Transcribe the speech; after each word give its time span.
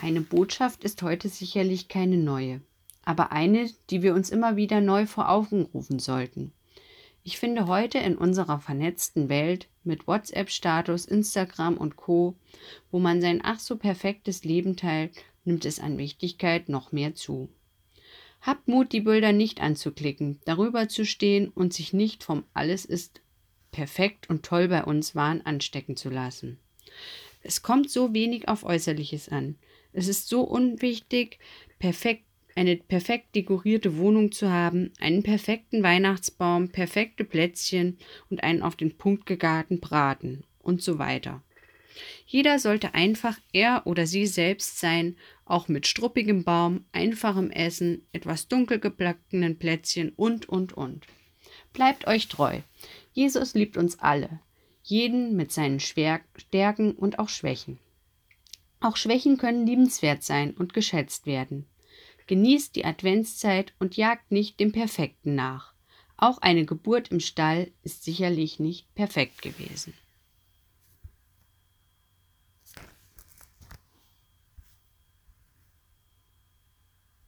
Meine 0.00 0.20
Botschaft 0.20 0.84
ist 0.84 1.02
heute 1.02 1.28
sicherlich 1.28 1.88
keine 1.88 2.18
neue, 2.18 2.60
aber 3.04 3.32
eine, 3.32 3.68
die 3.90 4.02
wir 4.02 4.14
uns 4.14 4.30
immer 4.30 4.54
wieder 4.54 4.80
neu 4.80 5.06
vor 5.06 5.28
Augen 5.28 5.62
rufen 5.74 5.98
sollten. 5.98 6.52
Ich 7.24 7.38
finde 7.38 7.66
heute 7.66 7.98
in 7.98 8.16
unserer 8.16 8.60
vernetzten 8.60 9.28
Welt 9.28 9.66
mit 9.82 10.06
WhatsApp-Status, 10.06 11.04
Instagram 11.04 11.76
und 11.76 11.96
Co, 11.96 12.36
wo 12.92 13.00
man 13.00 13.20
sein 13.20 13.40
ach 13.42 13.58
so 13.58 13.76
perfektes 13.76 14.44
Leben 14.44 14.76
teilt, 14.76 15.12
nimmt 15.44 15.64
es 15.64 15.80
an 15.80 15.98
Wichtigkeit 15.98 16.68
noch 16.68 16.92
mehr 16.92 17.16
zu. 17.16 17.48
Habt 18.40 18.68
Mut, 18.68 18.92
die 18.92 19.00
Bilder 19.00 19.32
nicht 19.32 19.60
anzuklicken, 19.60 20.38
darüber 20.44 20.88
zu 20.88 21.04
stehen 21.04 21.48
und 21.48 21.74
sich 21.74 21.92
nicht 21.92 22.22
vom 22.22 22.44
Alles 22.54 22.84
ist 22.84 23.20
perfekt 23.72 24.30
und 24.30 24.44
toll 24.44 24.68
bei 24.68 24.84
uns 24.84 25.16
Wahn 25.16 25.42
anstecken 25.42 25.96
zu 25.96 26.08
lassen. 26.08 26.60
Es 27.42 27.62
kommt 27.62 27.90
so 27.90 28.14
wenig 28.14 28.48
auf 28.48 28.64
Äußerliches 28.64 29.28
an. 29.28 29.56
Es 29.92 30.08
ist 30.08 30.28
so 30.28 30.42
unwichtig, 30.42 31.38
perfekt, 31.78 32.24
eine 32.54 32.76
perfekt 32.76 33.34
dekorierte 33.34 33.96
Wohnung 33.98 34.32
zu 34.32 34.50
haben, 34.50 34.92
einen 35.00 35.22
perfekten 35.22 35.82
Weihnachtsbaum, 35.82 36.70
perfekte 36.70 37.24
Plätzchen 37.24 37.98
und 38.30 38.42
einen 38.42 38.62
auf 38.62 38.76
den 38.76 38.96
Punkt 38.96 39.26
gegarten 39.26 39.80
Braten 39.80 40.44
und 40.60 40.82
so 40.82 40.98
weiter. 40.98 41.42
Jeder 42.26 42.58
sollte 42.58 42.94
einfach 42.94 43.38
er 43.52 43.82
oder 43.86 44.06
sie 44.06 44.26
selbst 44.26 44.78
sein, 44.78 45.16
auch 45.44 45.68
mit 45.68 45.86
struppigem 45.86 46.44
Baum, 46.44 46.84
einfachem 46.92 47.50
Essen, 47.50 48.06
etwas 48.12 48.48
dunkel 48.48 48.78
geplackten 48.78 49.58
Plätzchen 49.58 50.10
und, 50.10 50.48
und, 50.48 50.72
und. 50.72 51.06
Bleibt 51.72 52.06
euch 52.06 52.28
treu. 52.28 52.60
Jesus 53.12 53.54
liebt 53.54 53.76
uns 53.76 53.98
alle, 53.98 54.40
jeden 54.82 55.36
mit 55.36 55.52
seinen 55.52 55.80
Stärken 55.80 56.92
und 56.92 57.18
auch 57.18 57.28
Schwächen. 57.28 57.78
Auch 58.80 58.96
Schwächen 58.96 59.38
können 59.38 59.66
liebenswert 59.66 60.22
sein 60.22 60.52
und 60.52 60.72
geschätzt 60.72 61.26
werden. 61.26 61.66
Genießt 62.26 62.76
die 62.76 62.84
Adventszeit 62.84 63.72
und 63.78 63.96
jagt 63.96 64.30
nicht 64.30 64.60
dem 64.60 64.72
Perfekten 64.72 65.34
nach. 65.34 65.72
Auch 66.16 66.38
eine 66.38 66.64
Geburt 66.64 67.08
im 67.08 67.20
Stall 67.20 67.70
ist 67.82 68.04
sicherlich 68.04 68.60
nicht 68.60 68.94
perfekt 68.94 69.40
gewesen. 69.42 69.94